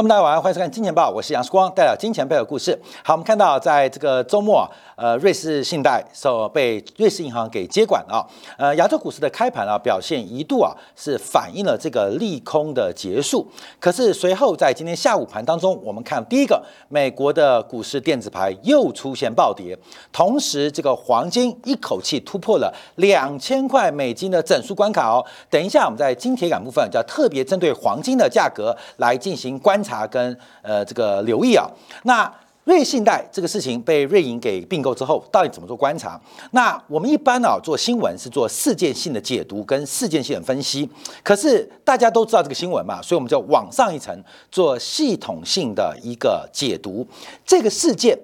[0.00, 2.72] 朋友们，大家晚上，欢迎收看《金钱报》，我是杨世光，带来金钱背后的故事。
[3.04, 8.26] 好，我们看到在这个周末，呃，瑞士信贷受被瑞士银行给接管了。
[8.56, 13.46] 呃，亚洲股市的开盘啊，表现一度啊是反映了这个利空的结束。
[13.78, 19.78] 可是随后在今天下午盘当中，我们看第一个，美国的股市电子牌又出现暴跌，
[20.10, 25.22] 同时这个黄金一口气突破了两千块美金的整数关卡哦。
[25.50, 29.78] 等一下，我们在金铁杆部分就要特别针对黄金的价格来进行观。
[29.82, 31.68] 察察跟呃这个留意啊，
[32.04, 32.32] 那
[32.64, 36.20] 瑞信贷这个事情被瑞银给并购之后，到底怎么做观察？
[36.52, 40.88] 那我们一般啊做新闻是做事件性的解读跟事件性的分析，
[41.24, 44.16] 可是大家都知道这个新闻嘛，所以我们就往上一层
[44.52, 47.04] 做系统性的一个解读。
[47.44, 48.16] 这个事件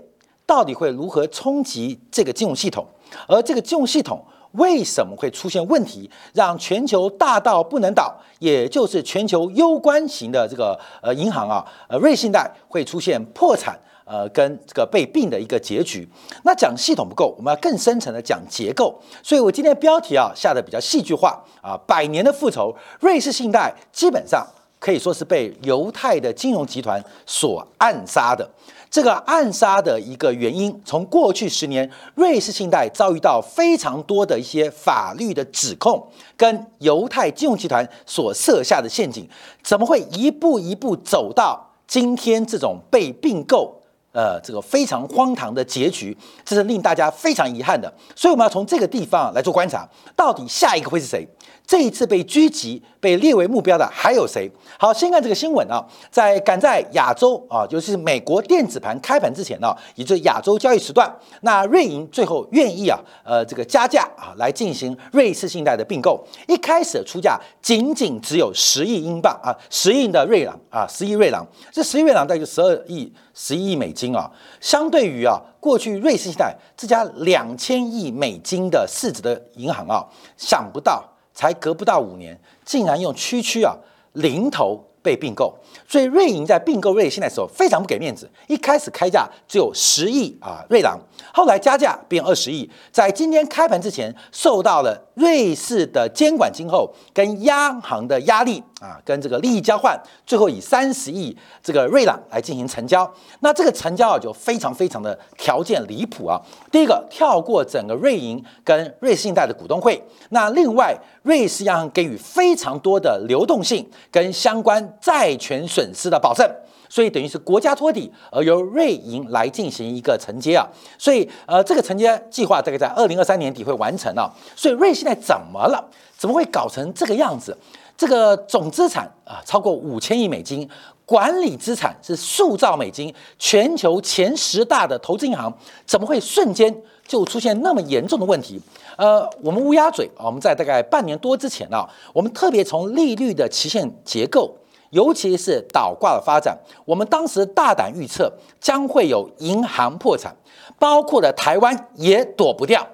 [0.45, 2.86] 到底会如何冲击这个金融系统？
[3.27, 4.25] 而这个金融系统？
[4.57, 16.09] 为什么会出现问题，让全球大到不能倒，也就是全球攸关型的这个呃银行啊，呃瑞信贷会出现破产，呃跟这个被并的一个结局。
[16.45, 18.98] 那讲系统不够，我们要更深层的讲结构。
[19.23, 24.47] 所以我今天标题啊下的比较戏剧化啊，百年的复仇，瑞士信贷基本上
[24.79, 28.48] 可以说是被犹太的金融集团所暗杀的。
[28.91, 39.29] 这个暗杀的一个原因，从过去十年，瑞士信贷遭遇到非常多的一些法律的指控，跟犹太金融集团所设下的陷阱，
[39.62, 43.83] 怎么会一步一步走到今天这种被并购？
[44.17, 47.92] 呃，这个非常荒唐的结局，这是令大家非常遗憾的。
[48.14, 49.86] 所以我们要从这个地方来做观察，
[50.17, 51.28] 到底下一个会是谁？
[51.67, 54.50] 这一次被狙击、被列为目标的还有谁？
[54.78, 61.12] 好，先看这个新闻啊，在赶在亚洲啊，尤其是美国电子盘开盘之前呢，也就是亚洲交易时段，
[61.42, 66.24] 那瑞银最后愿意啊，呃，这个加价啊，来进行瑞士信贷的并购。
[66.46, 80.05] 一开始出价仅仅只有十亿英镑啊，十亿的瑞郎啊，十亿瑞郎，这十亿瑞郎大概就十二亿、十一亿美金啊，相对于啊，过去瑞士信贷这家两千亿美金的市值的银行啊，
[80.36, 81.13] 想不到。
[81.39, 83.77] 才隔不到五年，竟然用区区啊
[84.14, 85.55] 零头被并购，
[85.89, 90.98] 所以瑞银在并购瑞信的时候非常不给面子，一开始开价只有十亿啊瑞郎，
[91.33, 98.63] 后来加价变二十亿，在今天开盘之前受到了瑞士的监管今后跟央行的压力。
[98.79, 103.11] 啊，跟这个利益交换，最后以三十亿这个瑞朗来进行成交。
[103.41, 106.39] 那这个成交啊，就非常非常的条件离谱啊。
[106.70, 109.98] 第一个，跳过整个瑞银跟瑞士信贷的股东会。
[110.29, 116.51] 那另外，瑞士央行给予非常多的流动性跟相关债权损失的保证，
[116.89, 120.67] 所以等于是国家托底，而由瑞银来进行一个承接啊。
[120.98, 124.33] 所以，呃，这个承接计划大概在二零二三年底会完成啊。
[124.57, 125.85] 所以，瑞信贷怎么了？
[126.17, 127.55] 怎么会搞成这个样子？
[127.95, 130.67] 这个总资产啊超过五千亿美金，
[131.05, 135.53] 管理资产是数兆美金，全球前十大的投资银行
[135.85, 136.75] 怎么会瞬间
[137.06, 138.59] 就出现那么严重的问题？
[138.97, 144.55] 呃，我们乌鸦嘴啊，我们在大概半年多之前啊，我们特别从利率的期限结构，
[144.96, 150.34] 尤其是倒挂的发展，我们当时大胆预测将会有银行破产，
[150.79, 152.84] 包括了台湾也躲不掉。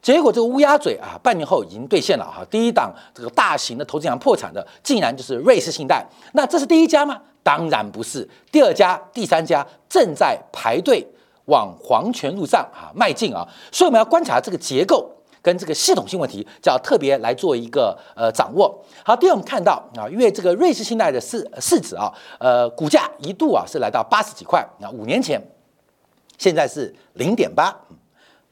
[0.00, 2.42] 结果这个乌鸦嘴啊，半年后已经兑现了哈。
[2.50, 6.02] 第一档这个大型的投资银行破产的，竟然就是瑞士信贷。
[6.32, 7.20] 那这是第一家吗？
[7.42, 8.26] 当然不是。
[8.50, 11.06] 第二家、第三家正在排队
[11.44, 13.46] 往黄泉路上啊迈进啊。
[13.70, 15.06] 所以我们要观察这个结构
[15.42, 18.84] 跟这个系统性问题，就要特别来做一个呃掌握。
[19.04, 25.40] 好，第二我们看到啊，因为这个瑞士信贷的市市值啊，呃，股价一度啊是来到八十几块啊，五年前，
[26.38, 27.74] 现在是零点八。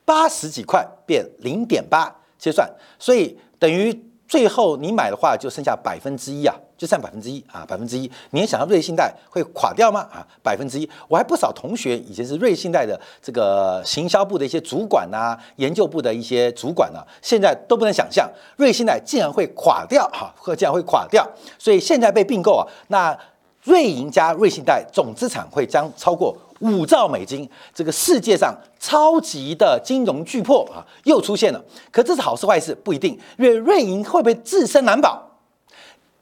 [0.04, 2.66] 八十几块变零点八结算，
[2.98, 3.92] 所以等于
[4.26, 8.10] 最后你买的话就剩下百分之一啊，就占百分之一啊，百分之一。
[8.30, 10.00] 你也想到瑞信贷会垮掉吗？
[10.12, 10.88] 啊，百分之一。
[11.08, 21.28] 我还不少同学以前是瑞信贷的这个行销部的一些主管呐，研究部的一些主管呢，现在都不能想象瑞信贷竟然会垮掉哈，或竟然会垮掉。
[21.58, 23.18] 所以现在被并购啊，那
[23.64, 26.34] 瑞银加瑞信贷总资产会将超过。
[26.60, 31.64] 五兆美金，这个世界上超级的金融巨破啊，又出现了。
[31.92, 35.24] 可这是好事坏事不一定，因为瑞银会不会自身难保？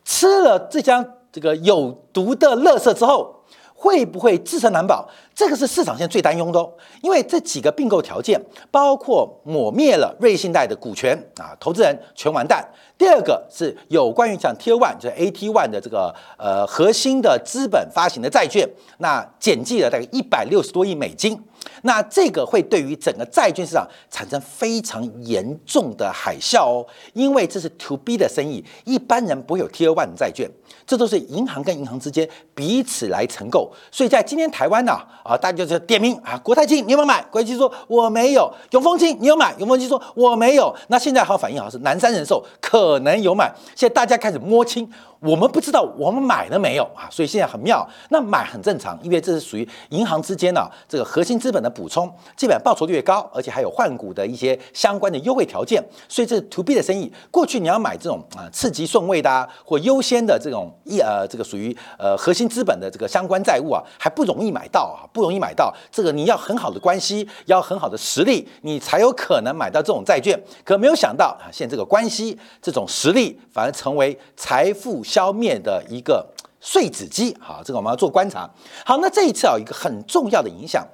[0.07, 3.43] 吃了这张这个有毒的垃圾之后，
[3.75, 5.07] 会不会自身难保？
[5.35, 6.67] 这个是市场现在最担忧的。
[7.03, 12.67] 因为这几个并购条件，包括抹灭了瑞信贷的股权啊，投资人全完蛋。
[12.97, 18.67] 第二个是有关于像 T One 就是 AT One 的这个呃核心的资本发行的债券，
[18.99, 21.43] 那减记了大概一百六十多亿美金。
[21.87, 30.51] 那这个会对于整个债券市场产生非常严重的海啸哦，因为这是 To B 的生意，一般人不会有 Tier One 债券，
[30.85, 33.73] 这都是银行跟银行之间彼此来承购。
[33.93, 34.93] 所以在今天台湾呢，
[35.25, 37.23] 啊，大家就是点名啊，国泰金你有没有买？
[37.31, 38.53] 国泰金说我没有。
[38.73, 39.55] 永丰金你有买？
[39.59, 40.75] 永丰金说我没有。
[40.89, 43.55] 那现在好反应好是南山人寿可能有买。
[43.77, 44.91] 现在大家开始摸清。
[45.21, 47.85] 我们不知道我们买了没有啊，所以现在很妙。
[48.11, 55.83] 那买很正常，因为这是属于银行之间呢这个核心资本的补充，基本上报酬率越高，而且还有换股的一些相关的优惠条件。
[56.09, 57.13] 所以这是 to B 的生意。
[57.31, 65.73] 过去你要买这种啊次级顺位的啊或优先的这种一呃这个属于呃核心资本的这个相关债务啊，还不容易买到啊，不容易买到。
[65.93, 70.43] 这个你要很好的关系，要很好的实力，你才有可能买到这种债券。
[70.65, 74.97] 可没有想到啊，现在这个关系、这种实力反而成为财富。
[75.03, 76.27] 消灭的一个
[76.61, 78.49] 碎纸机，好，这个我们要做观察。
[78.85, 80.87] 好，那这一次啊，一个很重要的影响，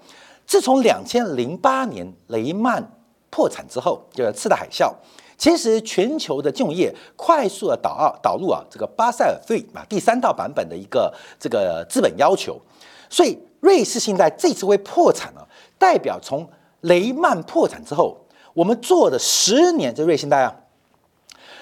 [0.46, 2.92] 自从两千零八年雷曼
[3.30, 4.92] 破产之后，就是次贷海啸，
[5.38, 12.60] 其实全球的金融业快速的导二导入啊这个巴塞尔 three 啊第三套版本的一个这个资本要求，
[13.08, 15.48] 所以瑞士信贷这次会破产了，
[15.78, 16.48] 代表从
[16.82, 18.18] 雷曼破产之后，
[18.54, 20.54] 我们做的十年这瑞信贷啊，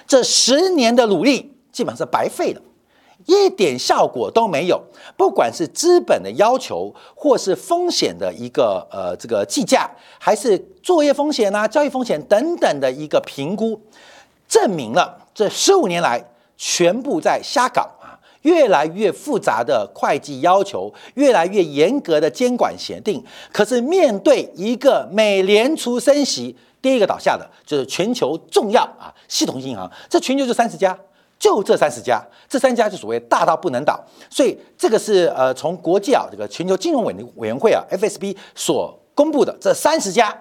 [0.05, 1.49] 这十年的努力。
[1.71, 2.61] 基本上是白费了，
[3.25, 4.81] 一点效果都没有。
[5.17, 9.89] 不管是资本的要求，或是风险的一个呃这个计价，
[10.19, 13.79] 还是作业风险啊、交易风险等等的一个评估，
[14.47, 16.23] 证明了这十五年来
[16.57, 18.19] 全部在瞎搞啊！
[18.41, 30.97] 越来越复杂的会计要求，越来越严格的监管协定，可是面对一个美联储升息，第一个倒下的就是全球重要啊系统性银行，这全球就三十家。
[31.41, 33.99] 就这三十家，这三家就所谓大到不能倒，
[34.29, 40.31] 所以这个是呃从国际啊这个全球金融委委员会啊 FSB 所公布的这三十家，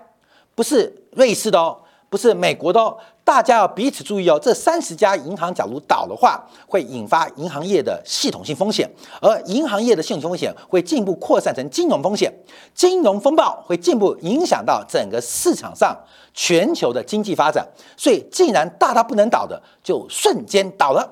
[0.54, 1.78] 不是瑞士的哦，
[2.10, 4.38] 不是美国的哦，大家要彼此注意哦。
[4.42, 8.90] 这三十家银行假如倒的话，会引发银行业的系统性风险，
[9.22, 12.30] 而银行业的系统性风险会进一步扩散成金融风险，
[12.74, 15.96] 金融风暴会进一步影响到整个市场上。
[16.32, 17.66] 全球的经济发展，
[17.96, 21.06] 所以既然大到不能倒的，就瞬间倒了。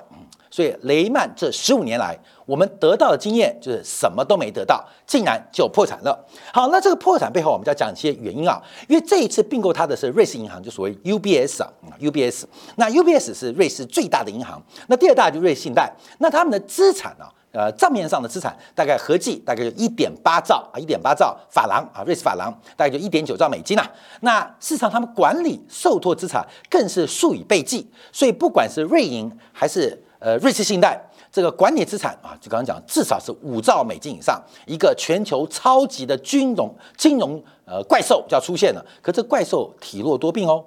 [0.51, 6.25] 所以雷曼这十五年来，我们得到的经验就是什么都没得到，竟然就破产了。
[6.53, 8.61] 好，那这个破产背后，我们就要讲一些原因啊。
[8.87, 11.69] 因为这一次并购它的是瑞士银行，就所谓 UBS 啊
[11.99, 12.45] ，UBS。
[12.77, 15.91] 那 UBS 是瑞士最大的银行，那第二大就瑞信贷。
[16.17, 17.25] 那他们的资产呢？
[17.51, 23.91] 呃，账面上的资产大概合计大概就一点八兆啊，一点八兆法郎啊，瑞士法郎大概就一点九兆美金啊。
[24.21, 27.89] 那事实上，他们管理受托资产更是数以倍计。
[28.11, 31.01] 所以，不管是瑞银还是呃瑞士信贷，
[31.31, 38.85] 这个管理资产啊，就刚刚讲，至少是五兆美金以上，一个全球超级的金融金融呃怪兽就要出现了。
[39.01, 40.63] 可这怪兽体弱多病哦，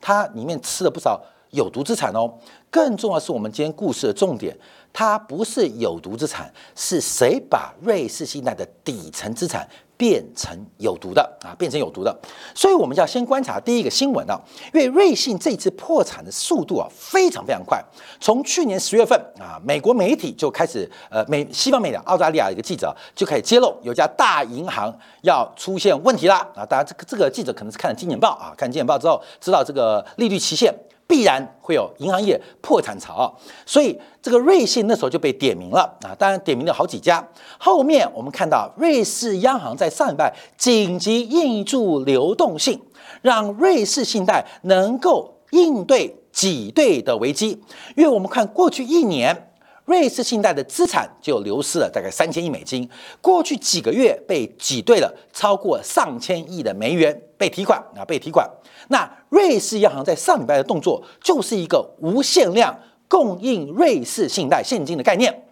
[0.00, 1.20] 它里面吃了不少
[1.50, 2.32] 有毒资产哦。
[2.70, 4.56] 更重要是我们今天故事的重点。
[4.92, 11.54] 它不是有毒资产，是谁把瑞士信贷的底层资产变成有毒的啊？
[11.58, 12.16] 变成有毒的，
[12.54, 14.38] 所以我们要先观察第一个新闻啊，
[14.72, 17.82] 因为瑞信这次破产的速度啊非常非常快，
[18.20, 26.64] 从去年十月份啊，美国媒体就开始呃美西方媒体澳大利亚一个记者就开始揭露有家大银行要出现问题了啊！
[26.66, 30.74] 当然这个这个记者可能是看了《金钱报》啊，看《金钱报》之后知道这个利率期限。
[31.06, 33.32] 必然会有银行业破产潮，
[33.64, 36.10] 所以这个瑞信那时候就被点名了啊！
[36.18, 37.26] 当然点名了好几家。
[37.58, 42.80] 后面我们看到瑞士央行在上礼拜紧急印注流动性，
[43.22, 47.62] 让瑞士信贷能够应对挤兑的危机。
[47.96, 49.45] 因为我们看过去一年，
[49.86, 52.88] 瑞士信贷的资产就流失了大概三千亿美金，
[53.20, 58.50] 过去几个月被挤兑了超过上千亿的美元被提款啊，被提款。
[58.88, 62.76] 那瑞士央行在上礼拜的动作就是一个无限量
[63.08, 65.44] 供应瑞士信贷现金的概念，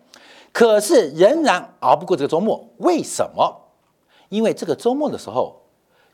[0.53, 2.69] 可是仍然熬不过这个周末。
[2.79, 3.71] 为什么？
[4.31, 5.63] 因为这个周末的时候，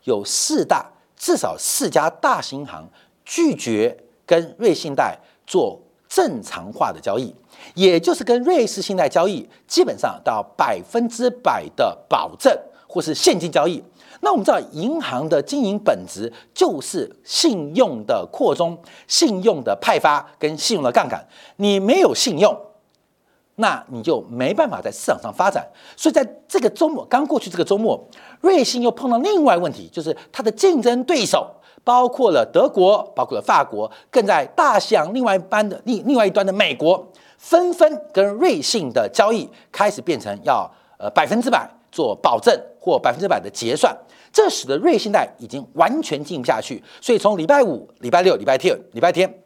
[0.03, 2.87] 有四大至少四家大型银行
[3.25, 3.97] 拒绝
[4.27, 5.81] 跟瑞信贷做
[6.13, 7.33] 正常化的交易，
[7.73, 12.53] 也就是跟瑞士信贷交易基本上到百分之百的保证
[12.85, 13.81] 或是现金交易。
[14.19, 18.77] 那我们知道，银行的经营本质就是信用的扩充、
[19.07, 21.25] 信用的派发跟信用的杠杆。
[21.55, 22.55] 你没有信用，
[23.55, 25.67] 那你就没办法在市场上发展。
[25.95, 28.01] 所以在这个周末刚过去，这个周末，
[28.41, 31.49] 瑞信又碰到另外问题，就是它的竞争对手。
[31.83, 37.03] 包括了德国，包括了法国，更在大西洋另外一端的另另外一端的美国，
[37.39, 43.97] 纷纷跟瑞信的交易开始变成要呃百分之百做保证或百分之百的结算，
[44.31, 46.79] 这使得瑞信贷已经完全进不下去。
[47.01, 49.41] 所以从礼拜五、礼拜六、礼拜天、礼拜天，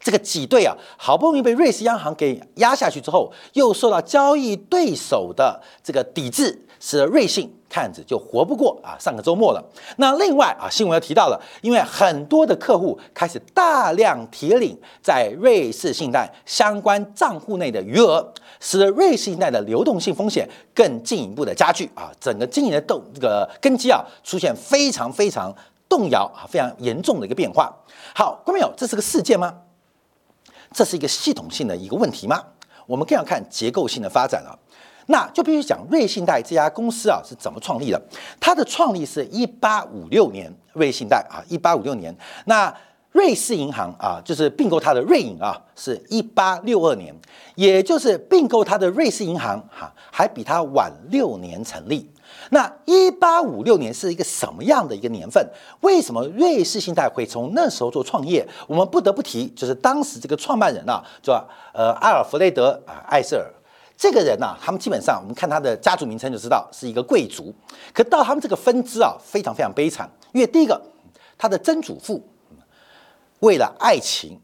[0.00, 7.54] 这个挤兑啊，好不容易被瑞士央行给压下去之后，又受到交易对手的这个抵制，使得瑞信。
[7.72, 8.98] 看着就活不过啊！
[8.98, 9.64] 上个周末了。
[9.98, 22.10] 那另外啊，新闻又提到了，因为很多的客户开始大量提领在瑞士信贷相关账户内的余额，使得瑞士信贷的流动性风险更进一步的加剧啊！
[22.18, 25.54] 整个经营的动这个根基啊，出现非常非常
[25.88, 27.72] 动摇啊，非常严重的一个变化。
[28.16, 29.54] 好，观众朋友，这是个事件吗？
[30.72, 32.42] 这是一个系统性的一个问题吗？
[32.86, 34.58] 我们更要看结构性的发展了。
[35.06, 38.00] 那就必须讲瑞信贷这家公司啊是怎么创立的？
[38.38, 42.14] 它的创立是一八五六年，瑞信贷啊，一八五六年。
[42.44, 42.72] 那
[43.10, 47.12] 瑞士银行啊，就是并购它的瑞银啊，是一八六二年，
[47.56, 52.08] 也就是并购它的瑞士银行哈，还比它晚六年成立。
[52.50, 55.44] 那一八五六年是一个什么样的一个年份？
[55.80, 58.46] 为什么瑞士信贷会从那时候做创业？
[58.66, 61.42] 我们不得不提，就是当时这个创办人啊，叫
[61.72, 63.46] 呃阿尔弗雷德啊艾瑟尔。
[63.96, 67.54] 这个人呐，他们基本上我们看他的家族名称就知道是一个贵族。
[67.92, 70.10] 可到他们这个分支啊，非常非常悲惨。
[70.32, 70.80] 因为第一个，
[71.36, 72.26] 他的曾祖父
[73.40, 74.40] 为了爱情，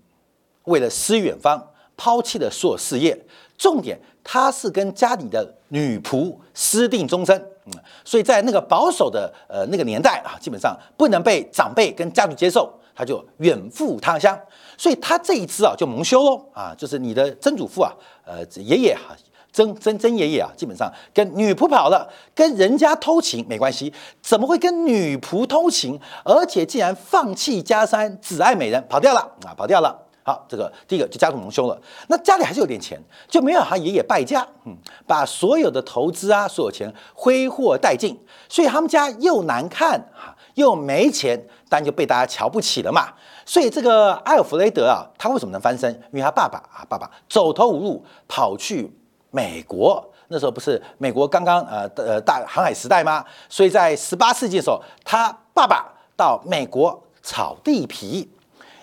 [0.65, 3.19] 为了诗远方，抛弃了所有事业。
[3.59, 7.51] 重点，他是跟家里的女仆私定终身。
[7.67, 7.73] 嗯，
[8.05, 14.39] 所以在那个保守的呃那个年代啊，基本上不能被长辈跟家族接受，他就远赴他乡。
[14.79, 17.93] 所以他这一支啊就蒙羞喽啊，就是你的曾祖父啊，
[18.25, 19.15] 呃爷爷哈。
[19.53, 25.99] 曾曾曾爷爷啊，基本上跟女仆跑了，跟人家偷情没关系，怎么会跟女仆偷情？
[26.27, 30.06] 而且竟然放弃家山，只爱美人，跑掉了啊，跑掉了。
[30.27, 31.81] 好，这个第一个就家族蒙羞了。
[32.09, 38.19] 那家里还是有点钱，就没有他爷爷败家，嗯，把所有的投资啊，所有钱挥霍殆尽，
[38.49, 43.13] 所以他们家又难看哈，又没钱，当然就被大家瞧不起了嘛。
[43.45, 45.89] 所以这个艾尔弗雷德啊，他为什么能翻身？
[46.11, 48.93] 因为他爸爸啊，爸爸走投无路，跑去。
[49.31, 53.23] 美国那时候不是美国刚刚呃呃大航海时代吗？
[53.51, 58.31] 所以在十八世纪的时候，他爸爸到美国炒地皮，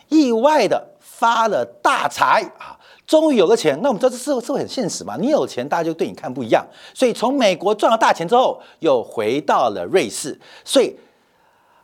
[0.09, 0.85] 意外的
[1.17, 3.79] 发了大财啊，终于有了钱。
[3.82, 6.65] 那我们知道这社会社会很现实嘛，你有钱，大家就对你看不一样。
[6.93, 10.96] 所以从美国赚了大钱之后，又回到了瑞士，所以。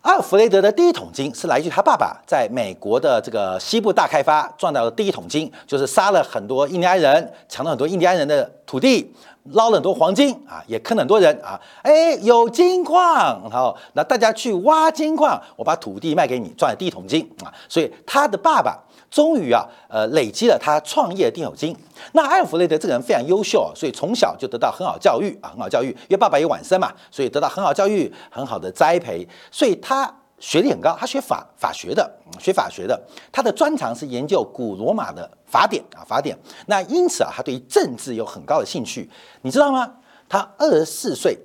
[0.01, 9.13] 阿尔弗雷德的第一桶金是来自于他爸爸在美国的这个西部大开发赚到的第一桶金，就是杀了很多印第安人，抢了很多印第安人的土地，
[9.51, 11.59] 捞了很多黄金啊，也坑了很多人啊。
[11.81, 17.51] 哎，有金矿，好，那大家去挖金矿，我把土地卖给你，赚了第一桶金啊。
[17.67, 18.79] 所以他的爸爸。
[19.09, 21.75] 终于啊，呃，累积了他创业的定有金。
[22.13, 25.87] 那艾弗雷德这个人非常优秀啊，所以从小就得到很好教育啊，很好教育。
[25.87, 29.27] 因为爸爸也晚生嘛，所以得到很好教育，很好的栽培。
[29.51, 32.07] 所以他学历很高，他学法法学的，
[32.39, 33.01] 学法学的。
[33.31, 36.37] 他的专长是研究古罗马的法典啊，法典。
[36.67, 39.09] 那因此啊，他对于政治有很高的兴趣。
[39.41, 39.91] 你知道吗？
[40.29, 41.35] 他二十四岁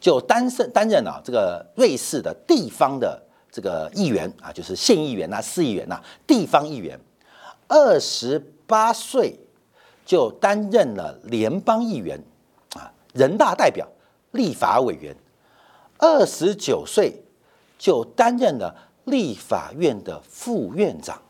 [0.00, 3.20] 就担任担任了这个瑞士的地方的。
[3.52, 6.98] 这个议员啊，就是县议员呐、市议员呐、地方议员，
[7.66, 9.38] 二十八岁
[10.06, 12.22] 就担任了联邦议员
[12.74, 13.88] 啊，人大代表、
[14.30, 15.16] 立法委员，
[15.98, 17.22] 二十九岁
[17.76, 21.20] 就担任了立法院的副院长，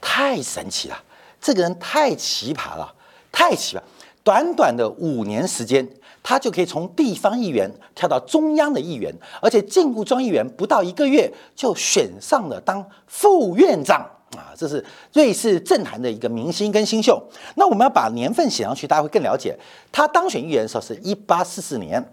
[0.00, 1.04] 太神奇了！
[1.40, 2.94] 这个人太奇葩了，
[3.30, 3.82] 太奇葩！
[4.24, 5.86] 短短的五年时间。
[6.28, 14.06] 他就可以从地方议员跳到中央的议员，而且进入中议员不到一个月就选上了当副院长
[14.36, 14.52] 啊！
[14.54, 17.18] 这是瑞士政坛的一个明星跟新秀。
[17.54, 19.58] 那我们要把年份写上去，大家会更了解。
[19.90, 22.12] 他当选议员的时候是一八四四年，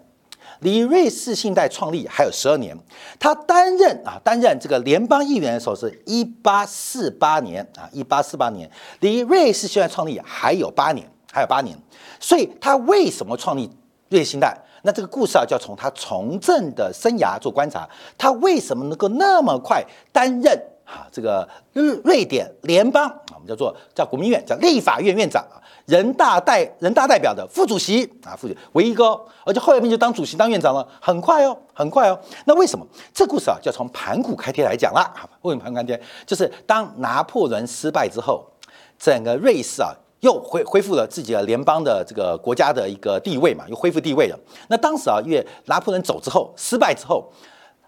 [0.61, 2.73] 离瑞士信贷创立还有十二年。
[3.19, 11.77] 他担任啊担任这个联邦议员的时候是一八四八年啊一八四八年，离瑞士信贷创立还有八年，还有八年。
[12.21, 13.69] 所以他为什么创立？
[14.09, 17.89] 瑞信贷，那这个故事啊，就要从他从政的生涯做观察。
[18.17, 19.83] 他为什么能够那么快
[20.13, 25.57] 担任啊这个瑞瑞典联邦啊，我们叫做叫国民院，叫立法院院长啊，
[25.87, 32.19] 人大代人大代表的副主席啊，副主席唯一个，而且后来面就当主席当院长了，很快哦，很快哦。
[32.45, 35.11] 那为什么这故事啊，就要从盘古开天来讲了？
[35.41, 35.99] 为什么盘古开天？
[36.27, 38.45] 就是当拿破仑失败之后，
[38.99, 39.91] 整个瑞士啊。
[40.25, 44.39] 又恢恢复了自己的联邦的这个国家的一个地位嘛，又恢复地位了。
[44.67, 47.31] 那当时啊，因为拿破仑走之后失败之后，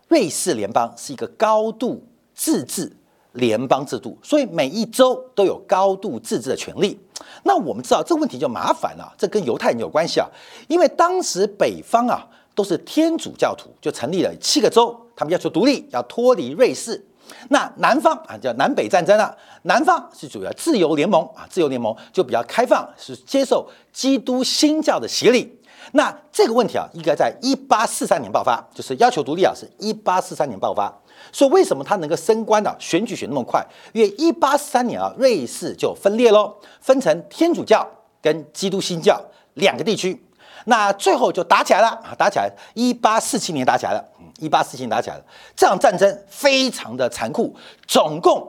[0.08, 2.96] 瑞士联邦是一个高度自治
[3.32, 7.00] 联邦制度，所以每一州都有高度自治的权利。
[7.44, 10.28] 那我们知道这个问题就麻烦了，这跟犹太人有关系啊，
[10.68, 17.04] 因为当时北方啊都是天主教徒，就成立了七个州，他们要求独立，要脱离瑞士。
[17.50, 19.36] 那南方啊，叫南北战争了。
[19.64, 25.60] 南方是主要自由联盟啊，自由联盟就比较开放，是接受基督新教的洗礼。
[25.94, 30.94] 那这个问题啊，应该在一八四三年爆发，就是要求独立啊，是一八四三年爆发。
[31.32, 32.76] 所以为什么他能够升官呢？
[32.78, 33.66] 选举选那么快？
[33.94, 37.88] 因为一八四三年啊，瑞士就分裂喽，分成天主教
[38.22, 39.22] 跟基督新教
[39.54, 40.22] 两个地区。
[40.70, 42.52] 那最后就打起来了啊，打起来。
[42.74, 44.06] 一八四七年打起来了，
[44.38, 45.24] 一八四七年打起来了。
[45.56, 47.56] 这场战争非常的残酷，
[47.88, 48.46] 总共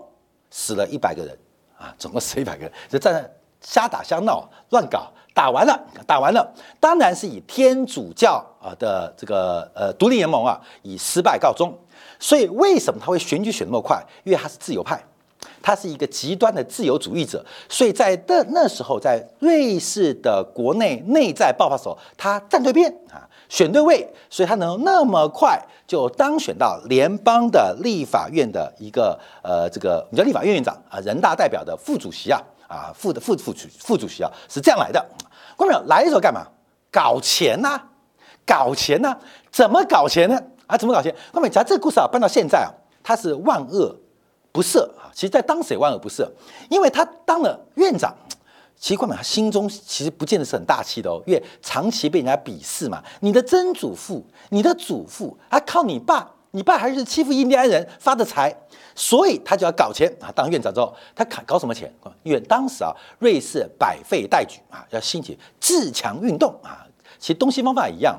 [0.51, 1.39] 死了一百个人
[1.79, 2.73] 啊，总共死一百个人。
[2.89, 6.53] 这战争瞎打瞎闹，乱搞，打完了，打完了。
[6.81, 11.73] 当然是以天主教啊的这个呃独立联盟啊以失败告终。
[12.19, 14.03] 所以为什么他会选举选那么快？
[14.25, 15.01] 因为他是自由派。
[15.63, 35.05] 他是一个极端的自由主义者，所以在那那时候，在瑞士的国内内在爆发时候，他站对边啊，选对位，所以他能那么快就当选到联邦的立法院的一个呃，这个你叫立法院院长啊，人大代表的副主席啊，啊副的副副主副主席啊，是这样来的。
[35.57, 36.47] 观众朋友来的时候干嘛？
[36.91, 37.81] 搞钱呐，
[38.47, 39.17] 搞钱呐，
[39.51, 40.41] 怎么搞钱呢？
[40.67, 41.13] 啊，怎么搞钱？
[41.33, 42.71] 观众朋友，这个故事啊，搬到现在啊，
[43.03, 43.95] 他是万恶。
[44.51, 44.89] 不赦！
[45.19, 46.25] 其实，在当时也万恶不赦，
[46.71, 48.15] 因为他当了院长，
[48.77, 53.03] 奇怪嘛他心中其实不见得是很大气的哦，因为长期被人家鄙视嘛。
[53.19, 58.57] 你的曾祖父、你的祖父，还靠你爸，你爸还是欺负印第安人发的财，
[58.95, 60.31] 所以他就要搞钱啊！
[60.33, 66.87] 当院长之后，他搞搞什么钱因为当时啊，瑞士百废待举啊，要兴起自强运动啊。
[67.19, 68.17] 其实东西方法一样。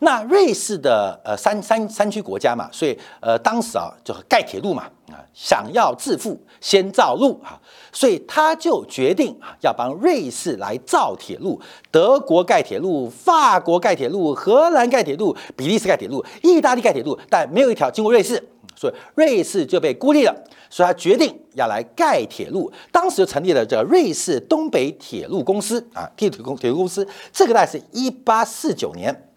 [0.00, 7.60] 那瑞士的呃山山山区国家嘛，所以呃当时啊就盖铁路嘛啊，想要致富先造路啊，
[7.92, 18.42] 所以他就决定啊要帮瑞士来造铁路，德国盖铁路，法国盖铁路，荷兰盖铁路，比利时盖铁路，意大利盖铁路，但没有一条经过瑞士，
[18.74, 20.34] 所以瑞士就被孤立了，
[20.68, 29.28] 所以他决定要来盖铁路，当时就成立了这瑞士东北铁路公司啊，铁路公铁路公司，这个大概是一八四九年。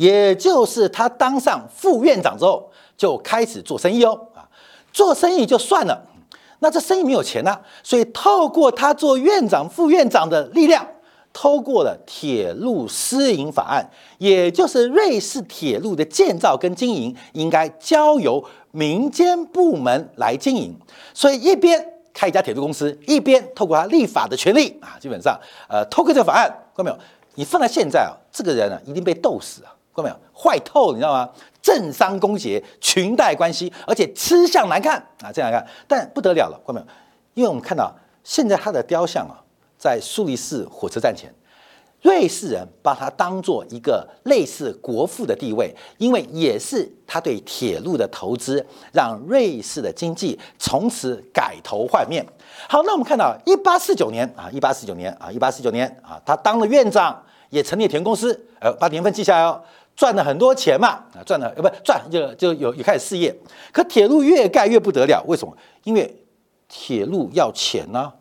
[0.00, 4.48] 也就是他当上副院长之后，就开始做生意哦，啊，
[4.94, 6.02] 做生意就算了，
[6.60, 10.86] 那这生意没有钱呐，所以透过他做院长、副院长的力量，
[11.34, 20.74] 透过了铁路私营法案，也就是瑞士铁路的建造跟经营应该交由民间部门来经营，
[21.12, 21.78] 所以一边
[22.14, 26.98] 开一家铁路公司，一边透过他立法的权利啊，基本上，呃，透过这个法案，看到没有？
[27.34, 29.76] 你放在现在啊，这个人啊，一定被斗死啊！
[30.02, 30.16] 没有？
[30.34, 31.28] 坏透，你知道吗？
[31.62, 35.30] 政商勾结，裙带关系，而且吃相难看啊！
[35.30, 36.86] 这样看，但不得了了，看到没有？
[37.34, 39.36] 因为我们看到现在他的雕像啊，
[39.76, 41.30] 在苏黎世火车站前，
[42.00, 52.24] 瑞士人把他当做一个类似国父的地位，因为也是他对铁路的投资，让瑞士的经济从此改头换面。
[52.66, 59.60] 好，那我们看到一八四九年啊，一八四九年啊，一八四九年啊，他当了院长，也成立田公司，呃，把年份记下来哦。
[59.96, 63.34] 赚了很多钱嘛，啊，赚了呃不赚就就有有开始事业，
[63.72, 65.56] 可铁路越盖越不得了，为什么？
[65.84, 66.24] 因为
[66.68, 68.12] 铁路要钱呐，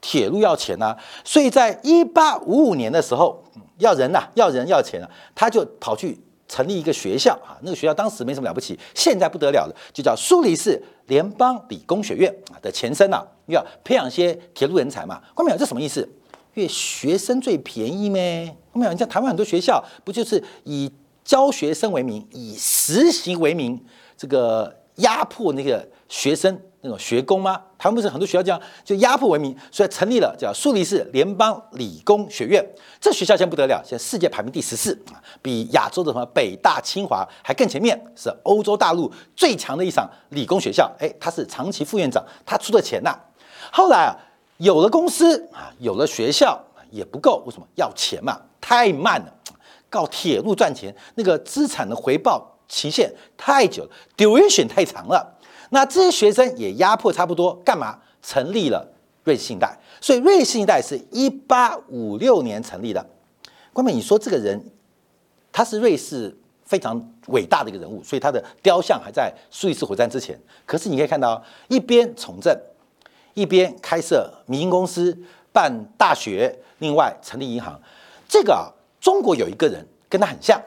[0.00, 3.42] 铁路要钱呐，所以在一八五五年的时候，
[3.78, 15.56] 要人呐，要人要钱啊，他就跑去成立一个学校啊，那个学校当时没什么了不起，现在不得了了，就叫苏黎世联邦理工学院啊的前身呐，要培养些铁路人才嘛，关没有？
[15.56, 16.06] 这什么意思？
[16.54, 18.54] 因为学生最便宜咩？
[18.72, 18.92] 关没有？
[18.92, 20.92] 你像台湾很多学校不就是以
[21.24, 23.82] 教学生为名，以实习为名，
[24.16, 27.60] 这个压迫那个学生那种学工吗？
[27.78, 32.64] 台湾不是很多学校这样，就压迫为名，所以成立了叫苏黎世联邦理工学院。
[33.00, 40.90] 这学校现在不得了，现在世界排名第十四啊，比亚洲的什么北大、清华还更前面，是欧洲大陆最强的一场理工学校。
[40.98, 43.18] 哎，他是长期副院长，他出的钱呐。
[43.72, 44.12] 后来啊，
[44.58, 48.38] 有了公司啊，有了学校也不够，为什么要钱嘛？
[48.60, 49.32] 太慢了。
[49.94, 55.38] 靠铁路赚钱，那个资产的回报期限太久了，duration 太长了。
[55.70, 59.78] 那这些学生也压迫差不多，干嘛成立了瑞士信贷？
[60.00, 63.06] 所以瑞士信贷是一八五六年成立的。
[63.72, 64.60] 关美，你说这个人
[65.52, 70.38] 他是瑞士非常伟大的一个人物，所以他的雕像还在苏伊士火车站之前。
[70.66, 72.56] 可是你可以看到，一边从政，
[73.34, 75.16] 一边开设民营公司，
[75.52, 77.80] 办大学，另外成立银行。
[78.28, 78.70] 这个啊，
[79.04, 80.58] 中国有一个人跟他很像，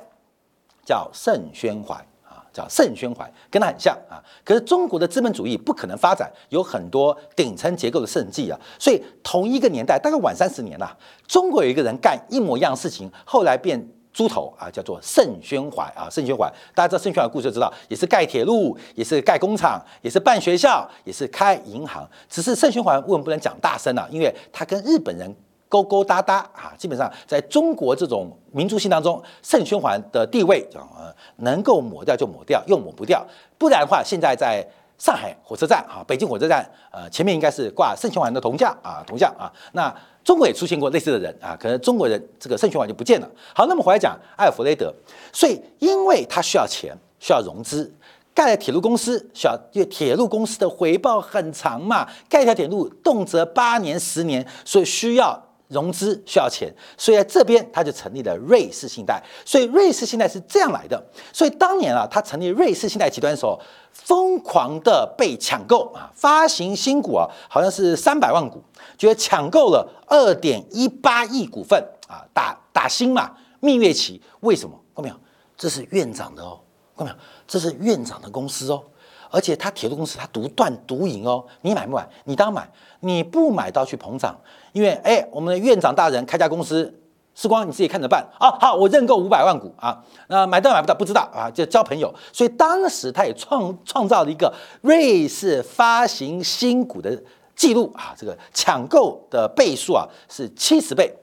[0.85, 4.21] 叫盛宣怀啊，叫盛宣怀，跟他很像啊。
[4.45, 10.95] 可是中国的资本主义不可能发展有很多顶层结构的设计啊，所以同一个年代，大概晚三十年呐，
[11.27, 13.89] 中国有一个人干一模一样事情，后来变。
[14.13, 22.03] 猪头啊，叫做盛宣怀啊，盛宣怀，大家知道盛宣怀的故事就知道，也是盖铁路，也是盖工厂，也是办学校，也是开银行。
[22.27, 24.07] 只是盛宣怀为什么不能讲大声呢？
[24.09, 25.31] 因为他跟日本人
[25.69, 33.25] 勾勾搭搭啊，基本上在中国这种民族性当中，盛宣怀的地位啊，能够抹掉就抹掉，又抹不掉。
[33.57, 34.65] 不然的话，现在在
[34.97, 39.93] 上海火车站啊，北京火车站，呃，前面应该是挂盛宣怀的铜像啊，铜像啊，那。
[40.27, 43.29] 中国也出现过类似的人啊，可能中国人这个圣宣怀就不见了。
[43.55, 44.93] 好，那么回来讲艾弗雷德，
[45.31, 47.89] 所以因为他需要钱，需要融资，
[48.33, 59.21] 盖了铁路公司，需要因为铁路公司的回报很长嘛，盖一条铁路动辄八年十年，所以需要融资，需要钱，所以在这边他就成立了瑞士信贷。
[59.45, 61.03] 所以瑞士信贷是这样来的。
[61.33, 63.59] 所以当年啊，他成立瑞士信贷集团的时候。
[63.91, 66.09] 疯狂的被抢购啊！
[66.13, 68.63] 发行新股啊，好像是三百万股，
[68.95, 74.21] 觉得抢购了二点一八亿股份啊，打打新嘛，蜜月期。
[74.41, 74.79] 为什么？
[74.95, 75.15] 看到没有？
[75.57, 76.59] 这是院长的哦，
[76.95, 77.17] 看到没有？
[77.47, 78.83] 这是院长的公司哦，
[79.29, 82.07] 而且他铁路公司他独断独赢哦，你买不买？
[82.25, 82.69] 你当买，
[83.01, 84.35] 你不买都要去膨胀，
[84.73, 86.93] 因为哎，我们的院长大人开家公司。
[87.39, 88.49] 时光你自己看着办啊！
[88.59, 92.11] 好，我认购五百万股啊，那买到买不到不知道啊，就交朋友。
[92.33, 97.15] 所以当时他也创创造了一个瑞士发行新股的
[97.55, 101.13] 记录啊，这个抢购的倍数啊是七十倍，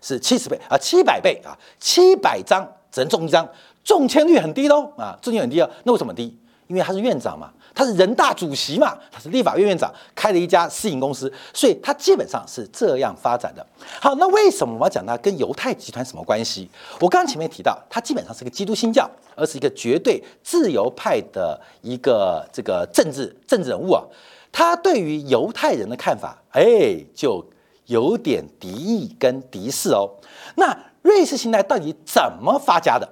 [0.00, 3.44] 是七十倍啊，七百倍啊，七百张只能中一张，
[3.82, 6.38] 中签率很低喽啊，中签很低啊，那为什么低？
[6.66, 7.50] 因为他是院长嘛。
[7.76, 13.66] 他是人大主席嘛，他是立法院院长，开了一家私营公司，所以他基本上是这样发展的。
[14.00, 16.70] 好，那为什么我要讲他跟犹太集团什么关系？
[17.00, 24.00] 我刚前面提到，他基本上是个基督新教，而是一个绝对自由派的一个这个政治政治人物啊。
[24.52, 27.44] 他对于犹太人的看法，哎，就
[27.86, 30.08] 有点敌意跟敌视哦。
[30.54, 33.08] 那瑞士信贷到底怎么发家的？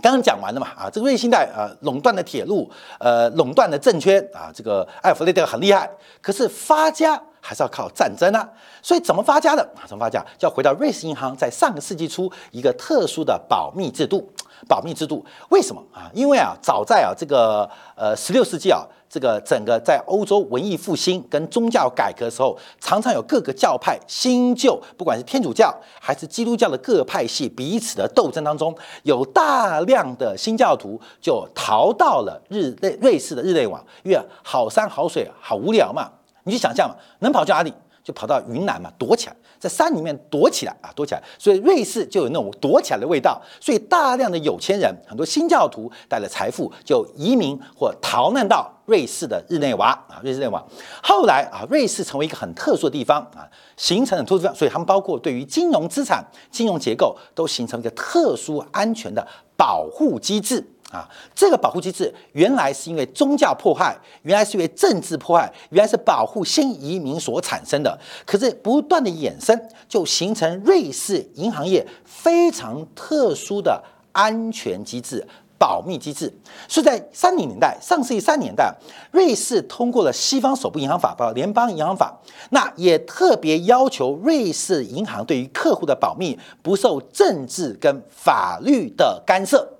[0.00, 8.46] 刚刚讲完了嘛，啊，这个瑞信贷啊，垄断的铁路，呃，垄断的证券啊，这个艾弗雷德很厉害，可是发家还是要靠战争啊，
[8.82, 9.66] 所以怎么发家的？
[9.86, 10.22] 怎么发家？
[10.36, 14.30] 就要回到瑞士银行在上个世纪初一个特殊的保密制度，
[14.68, 16.10] 保密制度为什么啊？
[16.12, 18.86] 因为啊，早在啊这个呃十六世纪啊。
[19.10, 36.10] 这个整个在欧洲文艺复兴跟宗教改革的时候，常常有各个教派新旧，不管是天主教还是基督教的各派系彼此的斗争当中，有大量的新教徒就逃到了日内瑞士的日内瓦，因为好山好水好无聊嘛，
[36.48, 37.72] 你去想象嘛，能跑去哪里？
[38.02, 41.22] 就跑到云南嘛，躲起来，在山里面躲起来啊，躲起来。
[41.38, 43.38] 所以瑞士就有那种躲起来的味道。
[43.60, 50.64] 所以大量的有钱人，很多新教徒带了财富就移民或逃难到瑞士的日内瓦啊，瑞士日内瓦。
[51.02, 60.66] 后来啊，瑞士成为一个很特殊的地方啊，形成很特殊，所以他们包括对于金融资产、金融结构都形成一个特殊安全的保护机制。
[60.90, 67.98] 啊，这个保护机制原来是因为宗教迫害，原来是因为政治迫害，原来是保护新移民所产生的。
[68.24, 75.26] 可是不断的衍生，就形成瑞士银行业非常特殊的安全机制、
[75.58, 76.32] 保密机制。
[76.68, 78.74] 是在三零年代，上世纪三年代，
[79.12, 89.74] 瑞士通过了西方首部银行法，包括联邦银行法，那也特别要求瑞士银行对于客户的保密不受政治跟法律的干涉。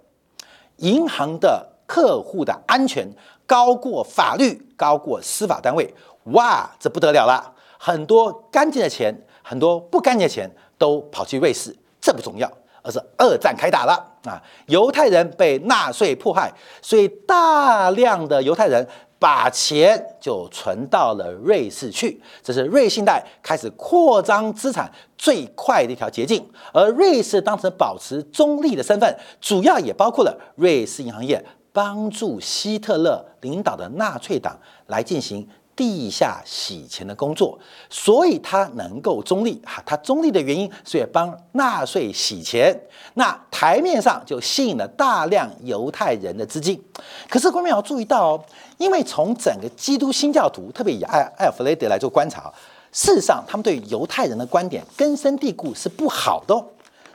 [0.79, 3.09] 银行的客户的安全
[3.47, 5.95] 高过法律，高过司法单位，
[6.33, 7.55] 哇，这不得了了！
[7.79, 12.51] 很多干净的钱，很多不干净的钱都跑去瑞士，这不重要，
[12.83, 14.43] 而是二战开打了啊！
[14.67, 18.87] 犹太人被纳粹迫害，所以大量的犹太人。
[19.19, 26.49] 把钱就存到了瑞士去，这是瑞信贷开始扩张资产最快的一条捷径。
[26.73, 35.49] 而瑞士当时保持中立的身份，主要也包括了瑞士银行业帮助希特勒领导的纳粹党来进行。
[35.79, 37.57] 地下洗钱的工作，
[37.89, 42.77] 所以他能够中立哈，他中立的原因是也帮纳粹洗钱，
[43.15, 46.83] 那台面上就吸引了大量犹太人的资金。
[47.31, 48.45] 可是，观众要注意到哦，
[48.79, 52.51] 因为从整个基督新教徒，特别以艾艾弗雷德来做观察，
[52.91, 56.65] 事实上他们对犹太人的观点根深蒂固，是不好的，哦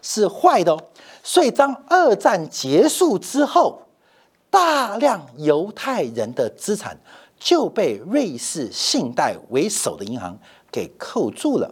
[0.02, 0.80] 是坏的哦。
[1.24, 3.82] 所以，当二战结束之后，
[4.50, 6.98] 大量犹太人的资产。
[7.40, 10.40] 就被瑞士信贷为首的银行
[10.72, 11.70] 给扣住了，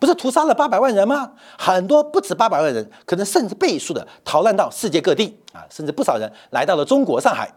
[0.00, 1.32] 不是屠杀了八百万人吗？
[1.58, 7.52] 很多不止八百万人，可能甚至倍数的逃难到世界各地啊，甚至不少人来到了中国上海。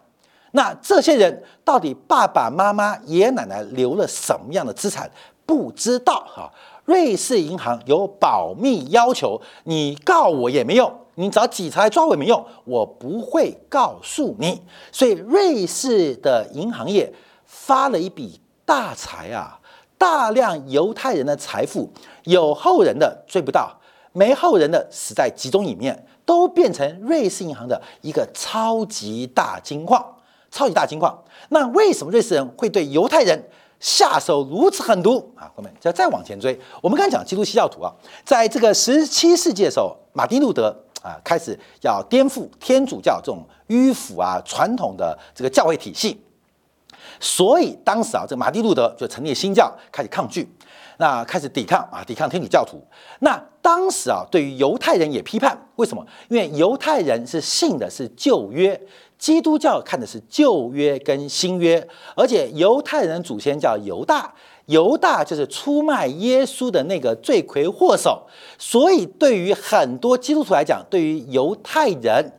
[0.57, 5.09] 那这些人到底爸爸妈妈、爷爷奶奶留了什么样的资产？
[5.45, 6.51] 不知道哈。
[6.85, 14.63] 瑞士银行有保密要求，你告我也没用，你找警察来抓我也没用，我不会告诉你。
[14.91, 17.13] 所以瑞士的银行业
[17.45, 19.59] 发了一笔大财啊，
[19.95, 21.91] 大量犹太人的财富，
[22.23, 23.79] 有后人的追不到，
[24.11, 30.03] 没后人的死在集中营里面，都变成瑞士银行的一个超级大金矿，
[30.51, 31.23] 超级大金矿。
[31.49, 33.43] 那为什么瑞士人会对犹太人？
[33.79, 35.45] 下手如此狠毒啊！
[35.55, 37.93] 后面要再往前追，我们刚才讲基督教徒啊，
[38.25, 46.19] 在这个十七世纪的时候，马丁路德啊开始要颠覆天主教这种迂腐啊传统的这个教会体系，
[47.19, 50.51] 所以当时啊，这个马丁路德就成立新教，开始抗拒，
[50.97, 52.81] 那开始抵抗啊，抵抗天主教徒。
[53.19, 56.03] 那当时啊，对于犹太人也批判，为什么？
[56.29, 58.81] 因为犹太人是信的是旧约。
[59.17, 64.33] 基督教看的是旧约跟新约，而且犹太人祖先叫犹大，
[64.67, 68.27] 犹大就是出卖耶稣的那个罪魁祸首，
[68.59, 72.31] 所以对于很多基督徒来讲，对于犹太人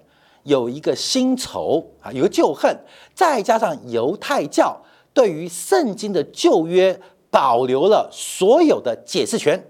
[0.44, 2.78] 有一个新仇啊，有个旧恨，
[3.12, 4.80] 再加上犹太教
[5.12, 9.62] 对于圣经的旧约保留了所有的解释权。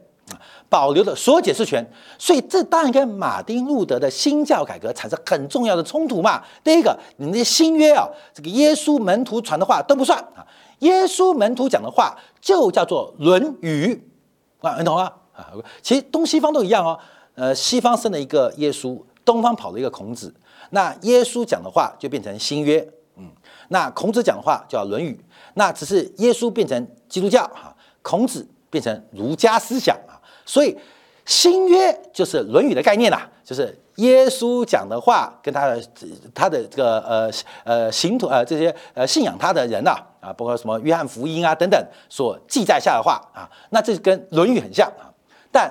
[0.68, 1.82] 保留的所有解释权，
[2.18, 6.42] 所以这当然跟马丁路德的新教改革产生很重要的冲突嘛。
[6.62, 10.46] 第一个，你那些新约啊，这个耶稣门徒传的话都不算啊，
[10.80, 13.94] 耶稣门徒讲的话就叫做《论语》
[14.68, 15.10] 啊，你懂吗？
[15.32, 16.98] 啊，其实东西方都一样哦。
[17.34, 20.34] 呃，西方生了一个耶稣，东方跑了一个孔子，
[20.70, 23.30] 那耶稣讲的话就变成新约，嗯，
[23.68, 25.18] 那孔子讲的话叫《论语》，
[25.54, 30.17] 那只是耶稣变成基督教哈，孔子变成儒家思想啊。
[30.48, 30.74] 所以
[31.26, 35.78] 新约就是《论语》的概念呐，就是耶稣讲的话跟他的
[36.34, 37.30] 他的这个呃
[37.64, 45.12] 呃信徒呃这些呃信仰他的人呐啊，包括什么约翰福音啊等等所记载下的话啊，那这跟《论语》很像啊。
[45.52, 45.70] 但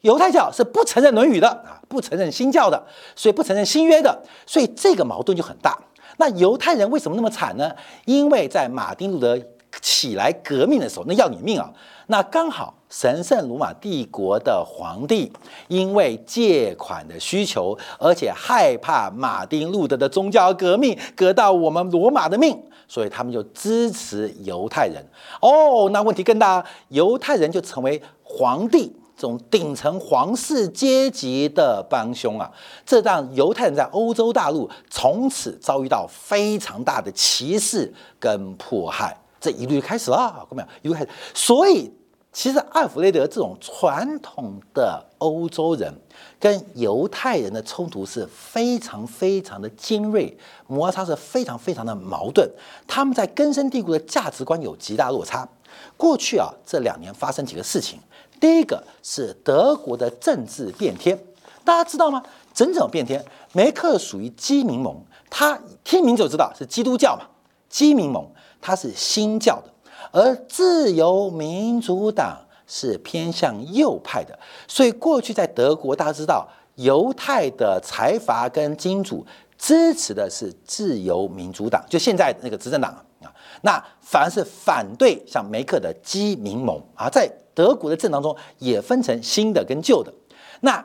[0.00, 2.82] 犹太教是不承认《论语》的啊，不承认新教的，
[3.14, 5.78] 所以不承认新约的，所以这个矛盾就很大。
[6.16, 7.70] 那犹太人为什么那么惨呢？
[8.06, 9.38] 因为在马丁路德
[9.82, 11.70] 起来革命的时候，那要你命啊！
[12.06, 12.74] 那刚好。
[12.96, 15.32] 神圣罗马帝国的皇帝
[15.66, 25.04] 因为借款的需求，而且害怕马丁路德的宗教革命革到我们罗马的命，所以他们就支持犹太人。
[25.40, 32.48] 哦，那问题更大，犹太人就成为皇帝这种顶层皇室阶级的帮凶啊！
[32.86, 39.20] 这让犹太人在欧洲大陆从此遭遇到非常大的歧视跟迫害。
[39.40, 40.68] 这一路开始了，看到没有？
[40.82, 41.92] 一路开始，所以。
[42.34, 45.94] 其实，艾弗雷德这种传统的欧洲人
[46.40, 52.50] 跟犹太人的冲突是非常非常的尖锐，摩擦是非常非常的矛盾。
[52.88, 55.48] 他们在根深蒂固的价值观有极大落差。
[55.96, 58.00] 过去啊，这两年发生几个事情。
[58.40, 61.16] 第一个是德国的政治变天，
[61.64, 62.20] 大家知道吗？
[62.52, 63.24] 整整变天。
[63.52, 67.26] 梅克属于基民盟，他听名就知道是基督教嘛。
[67.68, 68.28] 基民盟
[68.60, 69.70] 他是新教的。
[70.14, 79.26] 而自由民主党是偏向右派的，所以过去在德国，大家知道犹太的财阀跟金主
[79.58, 83.34] 支持的是自由民主党，就现在那个执政党啊。
[83.62, 90.14] 那反而是反对像梅克的基民盟啊，在德国的政当中也分成新的跟旧的。
[90.60, 90.84] 那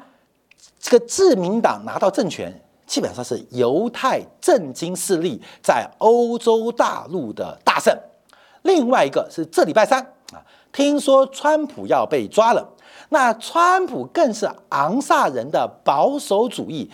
[0.80, 2.52] 这个自民党拿到政权，
[2.88, 7.96] 基本上是犹太政经势力在欧洲大陆的大胜。
[8.64, 10.02] 另外一个是这礼拜三
[10.34, 12.68] 啊，听说川普要被抓了。
[13.10, 16.90] 那川普更是昂萨人的保守主义，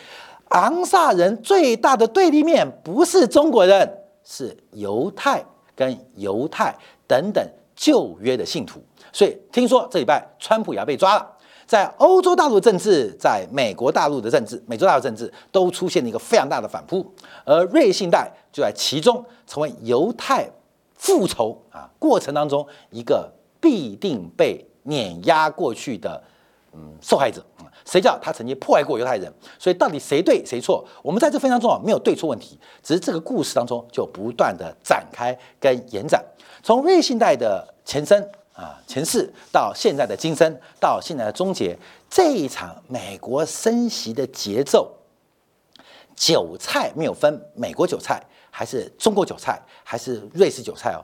[0.50, 5.44] 昂萨人最大的对立面不是中国人，是犹太
[5.76, 6.74] 跟犹太
[7.06, 8.80] 等等旧约的信徒。
[9.12, 11.32] 所以听说这礼拜川普也要被抓了。
[11.66, 17.06] 在欧洲大陆政治，在美国大陆的政治，美洲大陆政治都出现了一个非常大的反扑，
[17.44, 20.48] 而瑞信贷就在其中成为犹太。
[20.96, 26.24] 复仇啊，过程当中一个必定被碾压过去的
[26.74, 29.32] 嗯受害者啊，谁叫他曾经破坏过犹太人？
[29.58, 30.86] 所以到底谁对谁错？
[31.02, 36.24] 我们在这非常重要，没有对错问题，只是这个故事当中就不断的展开跟延展，
[36.64, 38.22] 从瑞信贷的前身
[38.54, 41.78] 啊前世到现在的今生到现在的终结，
[42.10, 44.92] 这一场美国升息的节奏，
[46.16, 48.22] 韭菜没有分美国韭菜。
[48.58, 51.04] 还是中国韭菜，还是瑞士韭菜哦。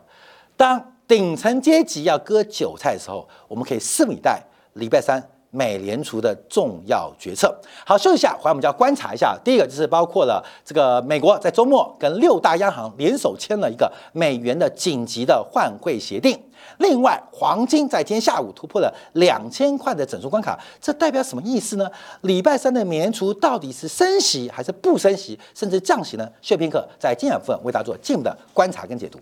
[0.55, 4.41] 当顶层阶级要割韭菜的时候，我们可以拭目以待。
[4.75, 5.21] 礼拜三。
[5.51, 7.55] 美联储的重要决策。
[7.85, 9.37] 好，休息一下，回来我们就要观察一下。
[9.43, 16.41] 第一个就是包括了这个美国在周末跟六大央行联手签了一个美元的紧急的换汇协定。
[16.77, 21.89] 另外，黄金在今天下午突破了两千块的整数关卡，这代表什么意思呢？
[22.21, 26.29] 礼拜三的美联储到底是升息还是不升息，甚至降息呢？
[26.41, 29.19] 薛平克在今晚部分为大家做进一步的观察跟解读。